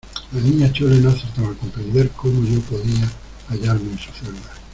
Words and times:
la 0.33 0.41
Niña 0.41 0.73
Chole 0.73 0.99
no 0.99 1.09
acertaba 1.11 1.51
a 1.51 1.57
comprender 1.59 2.09
cómo 2.15 2.43
yo 2.43 2.59
podía 2.61 3.07
hallarme 3.51 3.91
en 3.91 3.99
su 3.99 4.11
celda 4.13 4.49